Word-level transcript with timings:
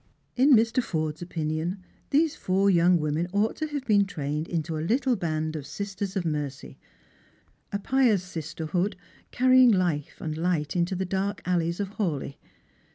In 0.35 0.55
Mr. 0.55 0.81
Forde's 0.81 1.21
opinion, 1.21 1.77
those 2.09 2.35
four 2.35 2.71
young 2.71 2.99
women 2.99 3.27
ought 3.33 3.55
to 3.57 3.67
have 3.67 3.85
been 3.85 4.07
trained 4.07 4.47
into 4.47 4.75
a 4.75 4.81
little 4.81 5.15
band 5.15 5.55
of 5.55 5.67
sisters 5.67 6.15
of 6.15 6.25
mercy— 6.25 6.79
a 7.71 7.77
pioua 7.77 8.15
rsisterhood 8.15 8.95
carrying 9.29 9.69
life 9.69 10.17
and 10.19 10.35
light 10.35 10.75
into 10.75 10.95
the 10.95 11.05
dark 11.05 11.43
alleys 11.45 11.79
of 11.79 11.89
Haw 11.89 12.15
leigh. 12.15 12.37